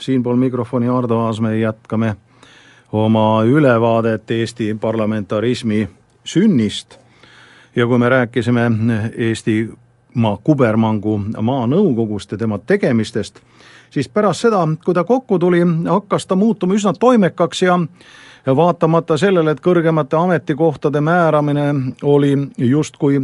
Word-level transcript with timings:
siinpool 0.00 0.36
mikrofoni 0.36 0.88
Ardo 0.88 1.18
Aasmäe 1.18 1.58
jätkame 1.58 2.16
oma 2.92 3.42
ülevaadet 3.44 4.30
Eesti 4.30 4.76
parlamentarismi 4.80 5.88
sünnist. 6.24 6.98
Ja 7.76 7.86
kui 7.86 7.98
me 7.98 8.08
rääkisime 8.08 8.70
Eestimaa 9.16 10.38
kubermangu 10.44 11.20
maanõukogust 11.42 12.32
ja 12.32 12.38
tema 12.38 12.58
tegemistest, 12.58 13.38
siis 13.90 14.08
pärast 14.08 14.40
seda, 14.40 14.64
kui 14.84 14.94
ta 14.94 15.04
kokku 15.04 15.38
tuli, 15.38 15.60
hakkas 15.88 16.26
ta 16.26 16.36
muutuma 16.36 16.74
üsna 16.74 16.92
toimekaks 16.92 17.62
ja 17.62 17.78
vaatamata 18.56 19.16
sellele, 19.16 19.50
et 19.50 19.62
kõrgemate 19.62 20.16
ametikohtade 20.18 21.00
määramine 21.00 21.74
oli 22.02 22.34
justkui 22.58 23.22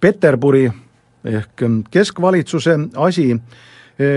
Peterburi 0.00 0.70
ehk 1.24 1.62
keskvalitsuse 1.90 2.76
asi, 2.96 3.32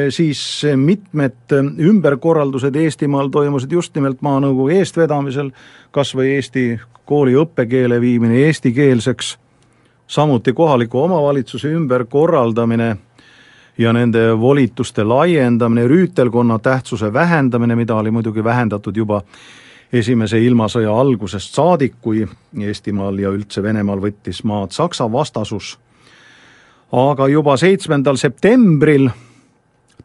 siis 0.09 0.61
mitmed 0.75 1.55
ümberkorraldused 1.79 2.75
Eestimaal 2.75 3.31
toimusid 3.33 3.71
just 3.71 3.95
nimelt 3.95 4.21
maanõukogu 4.21 4.69
eestvedamisel, 4.77 5.49
kas 5.91 6.13
või 6.15 6.35
Eesti 6.35 6.65
kooli 7.05 7.33
õppekeele 7.35 7.97
viimine 8.01 8.43
eestikeelseks, 8.45 9.37
samuti 10.07 10.53
kohaliku 10.53 11.01
omavalitsuse 11.01 11.71
ümberkorraldamine 11.73 12.95
ja 13.77 13.93
nende 13.93 14.39
volituste 14.39 15.03
laiendamine, 15.03 15.87
rüütelkonna 15.87 16.59
tähtsuse 16.59 17.13
vähendamine, 17.13 17.75
mida 17.75 17.95
oli 17.95 18.11
muidugi 18.11 18.43
vähendatud 18.43 18.97
juba 18.97 19.21
esimese 19.93 20.39
ilmasõja 20.39 20.93
algusest 20.99 21.55
saadik, 21.55 21.97
kui 22.01 22.25
Eestimaal 22.59 23.19
ja 23.19 23.31
üldse 23.31 23.63
Venemaal 23.63 23.99
võttis 24.01 24.43
maad 24.43 24.71
Saksa 24.71 25.11
vastasus. 25.11 25.77
aga 26.91 27.27
juba 27.27 27.57
seitsmendal 27.57 28.17
septembril 28.17 29.09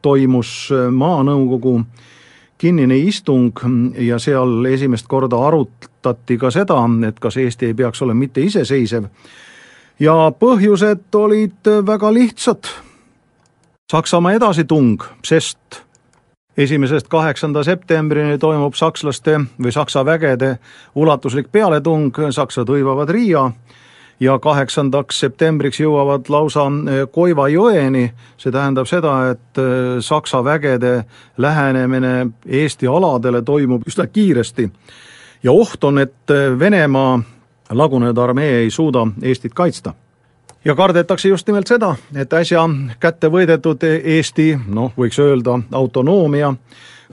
toimus 0.03 0.71
maanõukogu 0.91 1.81
kinnine 2.59 2.99
istung 2.99 3.53
ja 3.99 4.19
seal 4.19 4.65
esimest 4.65 5.07
korda 5.07 5.37
arutati 5.49 6.39
ka 6.39 6.51
seda, 6.51 6.79
et 7.09 7.19
kas 7.21 7.37
Eesti 7.37 7.67
ei 7.67 7.75
peaks 7.75 8.03
olema 8.03 8.19
mitte 8.19 8.41
iseseisev. 8.41 9.05
ja 10.01 10.33
põhjused 10.41 11.15
olid 11.15 11.87
väga 11.87 12.15
lihtsad. 12.15 12.65
Saksamaa 13.93 14.33
edasitung, 14.33 15.03
sest 15.25 15.86
esimesest 16.57 17.09
kaheksanda 17.09 17.63
septembrini 17.65 18.39
toimub 18.39 18.75
sakslaste 18.75 19.41
või 19.63 19.73
Saksa 19.73 20.05
vägede 20.05 20.57
ulatuslik 20.95 21.51
pealetung, 21.53 22.15
saksad 22.31 22.69
hõivavad 22.69 23.11
Riia 23.13 23.51
ja 24.21 24.39
kaheksandaks 24.39 25.21
septembriks 25.21 25.81
jõuavad 25.81 26.31
lausa 26.33 26.65
Koiva 27.13 27.49
jõeni, 27.53 28.09
see 28.41 28.53
tähendab 28.53 28.89
seda, 28.89 29.17
et 29.35 29.61
eh, 29.61 30.01
Saksa 30.01 30.45
vägede 30.45 31.05
lähenemine 31.37 32.15
Eesti 32.47 32.89
aladele 32.89 33.43
toimub 33.43 33.85
üsna 33.87 34.07
kiiresti. 34.07 34.71
ja 35.43 35.53
oht 35.53 35.85
on, 35.85 35.99
et 35.99 36.31
eh, 36.31 36.59
Venemaa 36.59 37.21
lagunenud 37.71 38.19
armee 38.19 38.59
ei 38.59 38.71
suuda 38.71 39.07
Eestit 39.23 39.55
kaitsta 39.55 39.95
ja 40.67 40.75
kardetakse 40.75 41.29
just 41.29 41.47
nimelt 41.47 41.67
seda, 41.67 41.95
et 42.17 42.33
äsja 42.33 42.65
kätte 43.01 43.31
võidetud 43.31 43.85
Eesti, 43.87 44.49
noh, 44.67 44.91
võiks 44.99 45.19
öelda 45.23 45.61
autonoomia, 45.73 46.51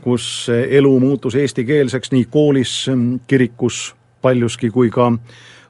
kus 0.02 0.50
elu 0.50 0.94
muutus 1.00 1.36
eestikeelseks 1.38 2.12
nii 2.16 2.26
koolis, 2.34 2.73
kirikus 3.28 3.94
paljuski 4.22 4.72
kui 4.73 4.90
ka 4.90 5.12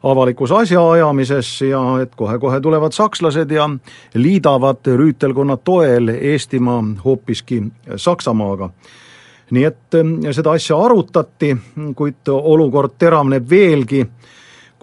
avalikus 0.04 0.52
asjaajamises 0.52 1.50
ja 1.68 1.82
et 2.04 2.16
kohe-kohe 2.16 2.62
tulevad 2.62 2.96
sakslased 2.96 3.52
ja 3.52 3.68
liidavad 4.16 4.88
rüütelkonna 4.88 5.58
toel 5.58 6.08
Eestimaa 6.16 6.84
hoopiski 7.06 7.64
Saksamaaga. 7.96 8.70
nii 9.52 9.64
et 9.64 9.96
seda 10.32 10.52
asja 10.52 10.78
arutati, 10.80 11.58
kuid 11.96 12.32
olukord 12.32 12.96
teravneb 12.98 13.50
veelgi 13.50 14.06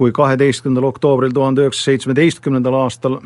kui 0.00 0.12
kaheteistkümnendal 0.16 0.86
oktoobril 0.88 1.32
tuhande 1.36 1.60
üheksasaja 1.60 1.92
seitsmeteistkümnendal 1.92 2.72
aastal 2.78 3.18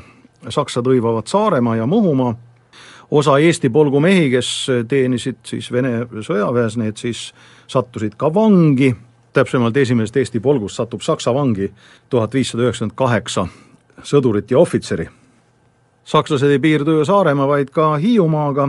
saksad 0.48 0.88
hõivavad 0.90 1.28
Saaremaa 1.30 1.76
ja 1.76 1.86
Muhumaa, 1.86 2.32
osa 3.10 3.36
Eesti 3.38 3.68
polgumehi, 3.70 4.24
kes 4.32 4.48
teenisid 4.90 5.36
siis 5.46 5.68
Vene 5.72 6.00
sõjaväes, 6.26 6.74
need 6.80 6.98
siis 6.98 7.28
sattusid 7.70 8.16
ka 8.18 8.26
vangi, 8.34 8.88
täpsemalt 9.32 9.76
esimesest 9.76 10.18
Eesti 10.18 10.40
polgust 10.42 10.80
satub 10.80 11.04
Saksa 11.06 11.34
vangi 11.34 11.68
tuhat 12.10 12.34
viissada 12.34 12.64
üheksakümmend 12.66 12.96
kaheksa 12.98 13.46
sõdurit 14.02 14.50
ja 14.50 14.58
ohvitseri. 14.58 15.06
sakslased 16.04 16.50
ei 16.50 16.58
piirdu 16.58 16.91
ju 16.98 17.04
Saaremaa, 17.04 17.46
vaid 17.48 17.70
ka 17.70 17.92
Hiiumaaga, 18.02 18.68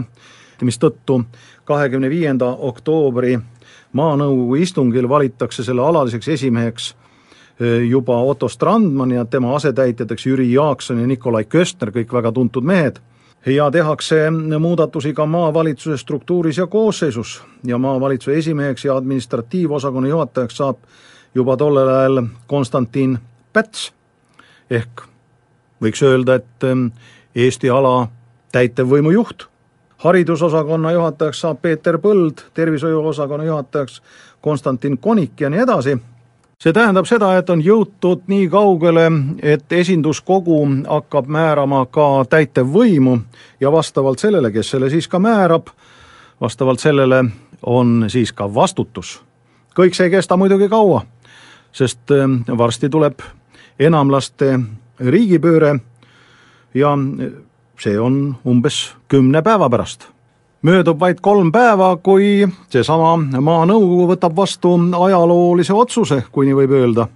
mistõttu 0.61 1.23
kahekümne 1.65 2.09
viienda 2.09 2.45
oktoobri 2.45 3.39
maanõukogu 3.93 4.61
istungil 4.61 5.09
valitakse 5.09 5.63
selle 5.63 5.81
alaliseks 5.81 6.27
esimeheks 6.27 6.93
juba 7.89 8.17
Otto 8.21 8.49
Strandman 8.49 9.11
ja 9.11 9.25
tema 9.25 9.55
asetäitjateks 9.55 10.25
Jüri 10.25 10.53
Jaakson 10.53 10.99
ja 10.99 11.07
Nikolai 11.07 11.45
Köstner, 11.45 11.91
kõik 11.91 12.11
väga 12.13 12.31
tuntud 12.31 12.63
mehed, 12.63 12.99
ja 13.45 13.71
tehakse 13.71 14.31
muudatusi 14.59 15.13
ka 15.13 15.25
maavalitsuse 15.25 15.97
struktuuris 15.97 16.57
ja 16.57 16.67
koosseisus. 16.67 17.43
Ja 17.63 17.77
maavalitsuse 17.77 18.37
esimeheks 18.37 18.85
ja 18.85 18.95
administratiivosakonna 18.97 20.07
juhatajaks 20.07 20.57
saab 20.57 20.77
juba 21.35 21.57
tollel 21.57 21.87
ajal 21.87 22.23
Konstantin 22.47 23.19
Päts. 23.53 23.93
Ehk 24.69 25.01
võiks 25.83 26.03
öelda, 26.03 26.35
et 26.35 26.65
Eesti 27.35 27.69
ala 27.69 28.07
täitevvõimu 28.51 29.11
juht. 29.11 29.47
haridusosakonna 29.97 30.91
juhatajaks 30.91 31.39
saab 31.39 31.61
Peeter 31.61 31.97
Põld, 31.97 32.41
tervishoiuosakonna 32.53 33.43
juhatajaks 33.43 34.01
Konstantin 34.41 34.97
Konik 34.97 35.41
ja 35.41 35.49
nii 35.49 35.59
edasi 35.59 35.97
see 36.59 36.73
tähendab 36.73 37.07
seda, 37.09 37.35
et 37.37 37.49
on 37.49 37.61
jõutud 37.63 38.25
nii 38.31 38.47
kaugele, 38.49 39.09
et 39.43 39.71
esinduskogu 39.71 40.59
hakkab 40.87 41.27
määrama 41.27 41.85
ka 41.85 42.25
täitevvõimu 42.29 43.17
ja 43.59 43.71
vastavalt 43.71 44.19
sellele, 44.19 44.51
kes 44.51 44.69
selle 44.75 44.89
siis 44.89 45.07
ka 45.07 45.19
määrab, 45.19 45.67
vastavalt 46.41 46.79
sellele 46.79 47.25
on 47.65 48.05
siis 48.07 48.33
ka 48.33 48.53
vastutus. 48.53 49.21
kõik 49.75 49.93
see 49.95 50.07
ei 50.07 50.11
kesta 50.11 50.37
muidugi 50.37 50.69
kaua, 50.69 51.01
sest 51.71 52.11
eh, 52.11 52.27
varsti 52.57 52.89
tuleb 52.89 53.19
enamlaste 53.79 54.59
riigipööre 54.99 55.79
ja 56.73 56.97
see 57.79 57.99
on 57.99 58.37
umbes 58.47 58.95
kümne 59.07 59.41
päeva 59.41 59.69
pärast 59.69 60.14
möödub 60.65 60.99
vaid 60.99 61.21
kolm 61.21 61.51
päeva, 61.53 61.93
kui 62.03 62.47
seesama 62.73 63.15
maanõukogu 63.41 64.09
võtab 64.13 64.35
vastu 64.37 64.73
ajaloolise 65.05 65.73
otsuse, 65.73 66.23
kui 66.31 66.49
nii 66.49 66.57
võib 66.63 66.75
öelda. 66.79 67.07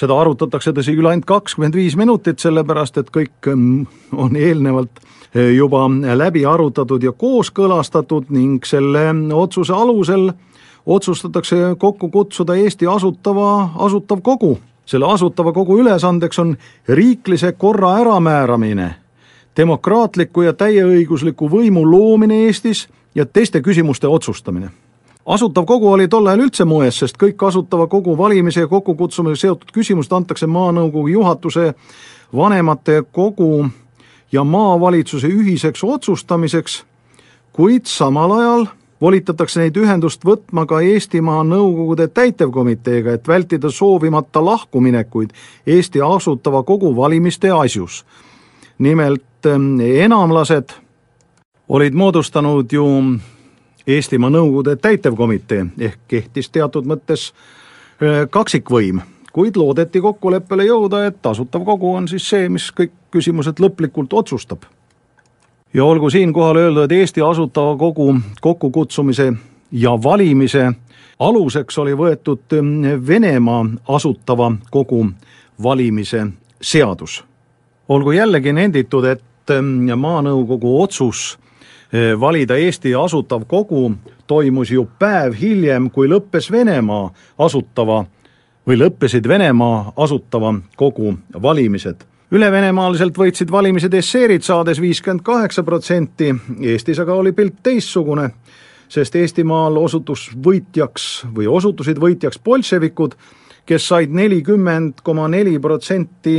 seda 0.00 0.16
arutatakse, 0.16 0.72
tõsi 0.72 0.94
küll, 0.96 1.06
ainult 1.10 1.26
kakskümmend 1.28 1.74
viis 1.76 1.92
minutit, 1.96 2.38
sellepärast 2.40 2.96
et 2.96 3.10
kõik 3.12 3.50
mm, 3.52 4.14
on 4.16 4.36
eelnevalt 4.36 5.02
eh, 5.34 5.50
juba 5.52 5.82
läbi 6.16 6.46
arutatud 6.48 7.02
ja 7.04 7.12
kooskõlastatud 7.12 8.30
ning 8.32 8.64
selle 8.64 9.04
otsuse 9.36 9.76
alusel 9.76 10.30
otsustatakse 10.86 11.76
kokku 11.78 12.08
kutsuda 12.08 12.56
Eesti 12.56 12.86
asutava, 12.86 13.70
asutav 13.76 14.22
kogu. 14.22 14.58
selle 14.86 15.06
asutava 15.06 15.52
kogu 15.52 15.78
ülesandeks 15.78 16.38
on 16.38 16.56
riiklise 16.88 17.52
korra 17.52 17.92
äramääramine 18.00 18.94
demokraatliku 19.60 20.46
ja 20.46 20.52
täieõigusliku 20.56 21.48
võimu 21.52 21.84
loomine 21.84 22.44
Eestis 22.46 22.86
ja 23.14 23.26
teiste 23.26 23.60
küsimuste 23.60 24.08
otsustamine. 24.08 24.70
asutav 25.26 25.66
kogu 25.66 25.92
oli 25.92 26.08
tol 26.08 26.26
ajal 26.26 26.46
üldse 26.46 26.64
moes, 26.64 26.98
sest 26.98 27.18
kõik 27.20 27.42
asutava 27.48 27.86
kogu 27.86 28.16
valimise 28.18 28.60
ja 28.60 28.68
kokkukutsumisega 28.68 29.40
seotud 29.40 29.72
küsimused 29.72 30.12
antakse 30.12 30.46
maanõukogu 30.46 31.08
juhatuse, 31.08 31.74
vanemate 32.36 33.02
kogu 33.12 33.66
ja 34.32 34.44
maavalitsuse 34.44 35.28
ühiseks 35.28 35.84
otsustamiseks, 35.84 36.84
kuid 37.52 37.86
samal 37.86 38.32
ajal 38.38 38.66
volitatakse 39.00 39.60
neid 39.60 39.76
ühendust 39.76 40.24
võtma 40.24 40.66
ka 40.66 40.80
Eestimaa 40.80 41.44
Nõukogude 41.44 42.08
täitevkomiteega, 42.08 43.12
et 43.12 43.28
vältida 43.28 43.70
soovimata 43.70 44.44
lahkuminekuid 44.44 45.30
Eesti 45.66 46.00
asutava 46.04 46.62
kogu 46.62 46.96
valimiste 46.96 47.50
asjus. 47.50 48.04
Nimelt 48.80 49.22
Ähm, 49.46 49.80
enamlased 49.80 50.68
olid 51.68 51.94
moodustanud 51.94 52.72
ju 52.72 52.84
Eestimaa 53.86 54.30
Nõukogude 54.30 54.76
täitevkomitee 54.76 55.64
ehk 55.78 56.00
kehtis 56.08 56.50
teatud 56.52 56.84
mõttes 56.84 57.30
äh, 57.32 58.26
kaksikvõim, 58.30 59.00
kuid 59.32 59.56
loodeti 59.56 60.02
kokkuleppele 60.04 60.66
jõuda, 60.68 61.06
et 61.08 61.26
Asutav 61.26 61.64
Kogu 61.64 61.94
on 61.94 62.08
siis 62.08 62.26
see, 62.28 62.50
mis 62.52 62.68
kõik 62.76 62.92
küsimused 63.10 63.62
lõplikult 63.64 64.12
otsustab. 64.12 64.68
ja 65.74 65.84
olgu 65.84 66.10
siinkohal 66.10 66.56
öelda, 66.56 66.84
et 66.84 66.92
Eesti 66.92 67.20
Asutava 67.20 67.76
Kogu 67.76 68.16
kokkukutsumise 68.40 69.32
ja 69.72 69.96
valimise 70.02 70.72
aluseks 71.18 71.78
oli 71.78 71.96
võetud 71.96 72.44
ähm, 72.52 72.84
Venemaa 73.06 73.64
Asutava 73.88 74.52
Kogu 74.70 75.06
valimise 75.62 76.26
seadus 76.60 77.24
olgu 77.90 78.12
jällegi 78.14 78.52
nenditud, 78.54 79.04
et 79.04 79.50
ähm, 79.50 79.88
maanõukogu 79.98 80.76
otsus 80.82 81.34
äh, 81.34 82.14
valida 82.20 82.56
Eesti 82.56 82.94
asutav 82.94 83.46
kogu 83.50 83.88
toimus 84.30 84.70
ju 84.70 84.86
päev 84.98 85.34
hiljem, 85.40 85.90
kui 85.90 86.08
lõppes 86.10 86.50
Venemaa 86.54 87.08
asutava 87.38 88.04
või 88.66 88.78
lõppesid 88.78 89.26
Venemaa 89.28 89.92
asutava 89.96 90.54
kogu 90.76 91.16
valimised. 91.42 92.06
ülevenemaaliselt 92.30 93.16
võitsid 93.18 93.50
valimised 93.50 93.94
esseerid, 93.94 94.42
saades 94.46 94.80
viiskümmend 94.80 95.24
kaheksa 95.26 95.62
protsenti, 95.66 96.30
Eestis 96.62 96.98
aga 97.02 97.14
oli 97.14 97.32
pilt 97.32 97.58
teistsugune, 97.62 98.30
sest 98.88 99.16
Eestimaal 99.16 99.76
osutus 99.76 100.30
võitjaks 100.44 101.24
või 101.34 101.50
osutusid 101.50 101.98
võitjaks 101.98 102.38
bolševikud, 102.38 103.16
kes 103.66 103.88
said 103.88 104.14
nelikümmend 104.14 105.02
koma 105.02 105.26
neli 105.28 105.58
protsenti 105.58 106.38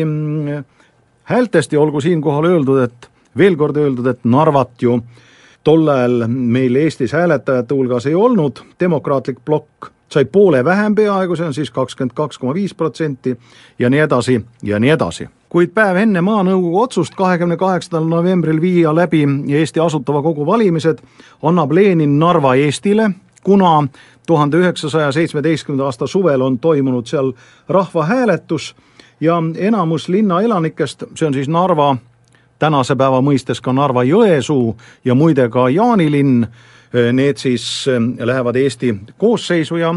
häältest 1.31 1.73
ja 1.73 1.81
olgu 1.81 2.01
siinkohal 2.01 2.45
öeldud, 2.45 2.83
et 2.83 3.09
veel 3.37 3.55
kord 3.55 3.77
öeldud, 3.77 4.07
et 4.07 4.25
Narvat 4.25 4.81
ju 4.81 4.99
tol 5.63 5.87
ajal 5.87 6.27
meil 6.27 6.75
Eestis 6.75 7.13
hääletajate 7.13 7.75
hulgas 7.75 8.05
ei 8.05 8.15
olnud, 8.15 8.63
demokraatlik 8.79 9.37
plokk 9.45 9.91
sai 10.11 10.25
poole 10.25 10.65
vähem 10.65 10.95
peaaegu, 10.95 11.35
see 11.35 11.45
on 11.47 11.53
siis 11.53 11.71
kakskümmend 11.71 12.13
kaks 12.15 12.39
koma 12.39 12.53
viis 12.53 12.73
protsenti 12.75 13.37
ja 13.79 13.89
nii 13.89 13.99
edasi 13.99 14.41
ja 14.63 14.79
nii 14.79 14.89
edasi. 14.89 15.29
kuid 15.49 15.73
päev 15.75 15.97
enne 15.99 16.21
Maanõukogu 16.21 16.79
otsust, 16.81 17.15
kahekümne 17.15 17.57
kaheksandal 17.57 18.07
novembril 18.07 18.61
viia 18.61 18.95
läbi 18.95 19.25
Eesti 19.49 19.79
Asutava 19.79 20.21
Kogu 20.21 20.45
valimised, 20.45 20.99
annab 21.43 21.71
Lenin 21.71 22.19
Narva 22.19 22.55
Eestile, 22.55 23.09
kuna 23.43 23.87
tuhande 24.27 24.57
üheksasaja 24.57 25.11
seitsmeteistkümnenda 25.11 25.85
aasta 25.85 26.07
suvel 26.07 26.41
on 26.41 26.59
toimunud 26.59 27.05
seal 27.05 27.33
rahvahääletus 27.69 28.75
ja 29.21 29.37
enamus 29.57 30.09
linna 30.09 30.41
elanikest, 30.41 31.03
see 31.15 31.27
on 31.27 31.33
siis 31.33 31.49
Narva, 31.49 31.95
tänase 32.59 32.95
päeva 32.95 33.21
mõistes 33.21 33.61
ka 33.61 33.73
Narva-Jõesuu 33.73 34.75
ja 35.05 35.15
muide 35.15 35.49
ka 35.49 35.69
Jaanilinn, 35.69 36.47
need 36.93 37.37
siis 37.37 37.87
ähm, 37.87 38.03
lähevad 38.19 38.55
Eesti 38.55 38.95
koosseisu 39.17 39.75
ja 39.75 39.95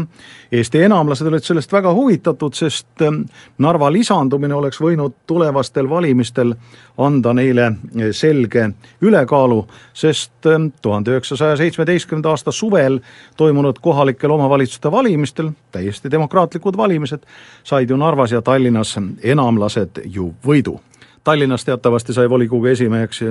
Eesti 0.51 0.81
enamlased 0.81 1.27
olid 1.27 1.43
sellest 1.43 1.71
väga 1.71 1.93
huvitatud, 1.93 2.53
sest 2.53 3.01
ähm, 3.01 3.21
Narva 3.57 3.91
lisandumine 3.91 4.55
oleks 4.55 4.79
võinud 4.81 5.13
tulevastel 5.27 5.89
valimistel 5.89 6.53
anda 6.97 7.33
neile 7.33 7.65
äh, 7.65 8.11
selge 8.11 8.69
ülekaalu, 9.01 9.65
sest 9.93 10.47
ähm, 10.47 10.69
tuhande 10.81 11.11
üheksasaja 11.11 11.57
seitsmeteistkümnenda 11.59 12.31
aasta 12.31 12.51
suvel 12.51 12.99
toimunud 13.37 13.79
kohalikel 13.81 14.31
omavalitsuste 14.31 14.91
valimistel, 14.91 15.51
täiesti 15.71 16.11
demokraatlikud 16.11 16.77
valimised, 16.77 17.27
said 17.63 17.89
ju 17.89 17.97
Narvas 17.97 18.31
ja 18.31 18.41
Tallinnas 18.41 18.95
enamlased 19.23 19.99
ju 20.05 20.31
võidu. 20.47 20.79
Tallinnas 21.23 21.65
teatavasti 21.65 22.13
sai 22.13 22.29
volikogu 22.29 22.65
esimeheks 22.71 23.23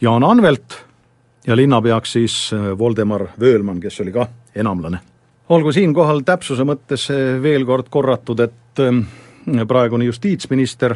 Jaan 0.00 0.24
Anvelt 0.24 0.87
ja 1.48 1.56
linnapeaks 1.56 2.12
siis 2.12 2.50
äh, 2.52 2.78
Voldemar 2.78 3.26
Vöölmann, 3.40 3.80
kes 3.80 4.00
oli 4.00 4.12
ka 4.12 4.26
enamlane. 4.54 4.98
olgu 5.48 5.72
siinkohal 5.72 6.20
täpsuse 6.20 6.64
mõttes 6.64 7.08
äh, 7.10 7.42
veel 7.42 7.64
kord 7.66 7.88
korratud, 7.90 8.40
et 8.40 8.80
ähm, 8.84 9.00
praegune 9.68 10.04
justiitsminister, 10.04 10.94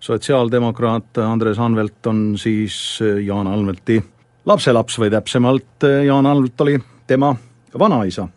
sotsiaaldemokraat 0.00 1.18
Andres 1.18 1.58
Anvelt 1.58 2.06
on 2.06 2.38
siis 2.38 2.98
äh, 3.02 3.24
Jaan 3.26 3.46
Anvelti 3.46 3.98
lapselaps 4.46 4.98
või 4.98 5.10
täpsemalt 5.10 5.86
Jaan 6.06 6.26
Anvelt 6.26 6.60
oli 6.60 6.78
tema 7.06 7.34
vanaisa. 7.78 8.28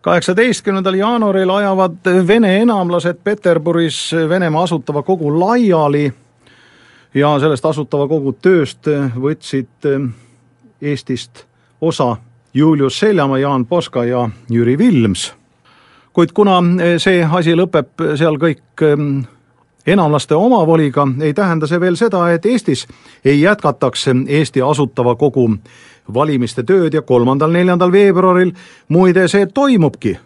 kaheksateistkümnendal 0.00 0.94
jaanuaril 0.94 1.50
ajavad 1.50 2.10
Vene 2.26 2.56
enamlased 2.60 3.18
Peterburis 3.24 4.14
Venemaa 4.28 4.62
Asutava 4.62 5.02
Kogu 5.02 5.40
laiali 5.40 6.12
ja 7.14 7.38
sellest 7.40 7.66
Asutava 7.66 8.08
Kogu 8.08 8.32
tööst 8.32 8.86
võtsid 9.16 9.90
Eestist 10.82 11.44
osa 11.80 12.16
Julius 12.54 12.98
Seljamaa, 12.98 13.38
Jaan 13.38 13.66
Poska 13.66 14.04
ja 14.04 14.30
Jüri 14.50 14.78
Vilms. 14.78 15.34
kuid 16.12 16.32
kuna 16.32 16.62
see 16.98 17.24
asi 17.24 17.52
lõpeb 17.52 18.00
seal 18.16 18.38
kõik 18.40 18.80
ehm, 18.80 19.18
enamlaste 19.86 20.34
omavoliga, 20.34 21.04
ei 21.20 21.34
tähenda 21.34 21.66
see 21.66 21.80
veel 21.80 21.96
seda, 21.96 22.30
et 22.32 22.46
Eestis 22.46 22.86
ei 23.24 23.40
jätkataks 23.40 24.06
Eesti 24.28 24.62
Asutava 24.62 25.14
Kogu 25.14 25.50
valimiste 26.14 26.62
tööd 26.62 26.94
ja 26.94 27.02
kolmandal-neljandal 27.02 27.92
veebruaril 27.92 28.52
muide 28.88 29.28
see 29.28 29.46
toimubki. 29.46 30.18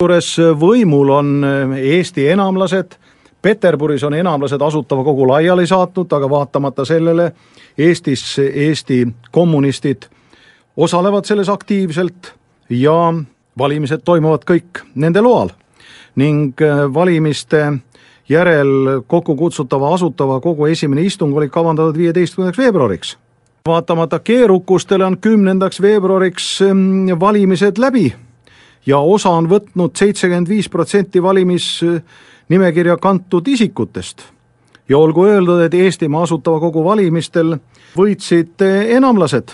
juures 0.00 0.36
võimul 0.60 1.10
on 1.10 1.44
Eesti 1.76 2.28
enamlased, 2.28 2.98
Peterburis 3.42 4.04
on 4.04 4.14
enamlased 4.14 4.60
Asutava 4.60 5.04
Kogu 5.04 5.28
laiali 5.28 5.66
saatnud, 5.66 6.12
aga 6.12 6.30
vaatamata 6.30 6.84
sellele 6.84 7.32
Eestis 7.78 8.38
Eesti 8.38 9.06
kommunistid 9.30 10.08
osalevad 10.76 11.24
selles 11.24 11.48
aktiivselt 11.48 12.34
ja 12.70 13.14
valimised 13.58 14.02
toimuvad 14.04 14.44
kõik 14.50 14.84
nende 14.94 15.20
loal. 15.20 15.48
ning 16.16 16.56
äh, 16.62 16.94
valimiste 16.94 17.72
järel 18.28 19.02
kokku 19.06 19.36
kutsutava 19.36 19.94
Asutava 19.94 20.40
Kogu 20.40 20.66
esimene 20.66 21.02
istung 21.02 21.36
oli 21.36 21.48
kavandatud 21.48 21.96
viieteistkümnendaks 21.96 22.58
veebruariks. 22.58 23.18
vaatamata 23.66 24.18
keerukustele 24.18 25.04
on 25.04 25.18
kümnendaks 25.18 25.80
veebruariks 25.82 26.62
ähm, 26.62 27.20
valimised 27.20 27.78
läbi 27.78 28.14
ja 28.86 28.98
osa 28.98 29.30
on 29.30 29.48
võtnud 29.50 29.96
seitsekümmend 29.96 30.48
viis 30.48 30.68
protsenti 30.68 31.22
valimisnimekirja 32.50 32.96
kantud 32.96 33.48
isikutest. 33.48 34.22
Ja 34.88 34.98
olgu 34.98 35.24
öeldud, 35.24 35.60
et 35.60 35.74
Eestimaa 35.74 36.22
Asutava 36.22 36.60
Kogu 36.60 36.84
valimistel 36.84 37.56
võitsid 37.96 38.62
enamlased. 38.88 39.50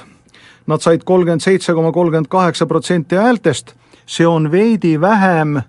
Nad 0.67 0.81
said 0.81 1.03
kolmkümmend 1.05 1.41
seitse 1.41 1.73
koma 1.73 1.93
kolmkümmend 1.93 2.29
kaheksa 2.29 2.67
protsenti 2.67 3.17
häältest, 3.17 3.73
see 4.07 4.27
on 4.27 4.51
veidi 4.53 5.01
vähem, 5.01 5.63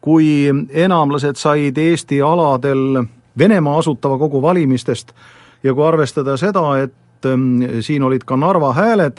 kui 0.00 0.46
enamlased 0.70 1.36
said 1.36 1.76
Eesti 1.76 2.22
aladel 2.22 3.02
Venemaa 3.38 3.78
Asutava 3.78 4.18
Kogu 4.18 4.42
valimistest. 4.42 5.12
Ja 5.62 5.74
kui 5.74 5.86
arvestada 5.86 6.36
seda, 6.36 6.78
et 6.78 7.26
ähm, 7.26 7.62
siin 7.80 8.02
olid 8.02 8.22
ka 8.24 8.36
Narva 8.36 8.72
hääled, 8.72 9.18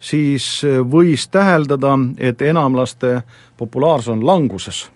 siis 0.00 0.62
võis 0.92 1.28
täheldada, 1.30 1.96
et 2.18 2.42
enamlaste 2.42 3.22
populaarsus 3.56 4.12
on 4.12 4.26
languses 4.26 4.90